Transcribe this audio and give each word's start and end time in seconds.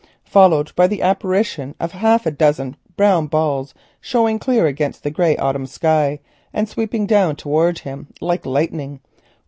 _"followed 0.23 0.75
by 0.75 0.87
the 0.87 1.03
apparition 1.03 1.75
of 1.79 1.91
half 1.91 2.25
a 2.25 2.31
dozen 2.31 2.75
brown 2.97 3.27
balls 3.27 3.75
showing 3.99 4.39
clearly 4.39 4.67
against 4.67 5.03
the 5.03 5.11
grey 5.11 5.37
autumn 5.37 5.67
sky 5.67 6.19
and 6.51 6.67
sweeping 6.67 7.05
down 7.05 7.35
towards 7.35 7.81
him 7.81 8.07
like 8.19 8.43
lightning. 8.43 8.99